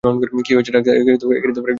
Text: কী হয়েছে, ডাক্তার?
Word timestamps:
কী 0.45 0.51
হয়েছে, 0.55 0.71
ডাক্তার? 0.71 0.95